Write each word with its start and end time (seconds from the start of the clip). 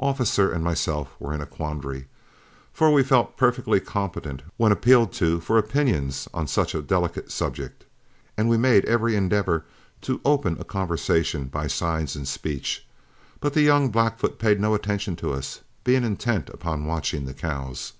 Officer 0.00 0.50
and 0.50 0.64
myself 0.64 1.14
were 1.20 1.34
in 1.34 1.42
a 1.42 1.46
quandary, 1.46 2.06
for 2.72 2.90
we 2.90 3.02
felt 3.02 3.36
perfectly 3.36 3.80
competent 3.80 4.40
when 4.56 4.72
appealed 4.72 5.12
to 5.12 5.40
for 5.40 5.56
our 5.56 5.62
opinions 5.62 6.26
on 6.32 6.46
such 6.46 6.74
a 6.74 6.80
delicate 6.80 7.30
subject, 7.30 7.84
and 8.34 8.48
we 8.48 8.56
made 8.56 8.86
every 8.86 9.14
endeavor 9.14 9.66
to 10.00 10.22
open 10.24 10.56
a 10.58 10.64
conversation 10.64 11.48
by 11.48 11.66
signs 11.66 12.16
and 12.16 12.26
speech. 12.26 12.86
But 13.40 13.52
the 13.52 13.60
young 13.60 13.90
Blackfoot 13.90 14.38
paid 14.38 14.58
no 14.58 14.72
attention 14.74 15.16
to 15.16 15.34
us, 15.34 15.60
being 15.84 16.02
intent 16.02 16.48
upon 16.48 16.86
watching 16.86 17.26
the 17.26 17.34
cows. 17.34 17.92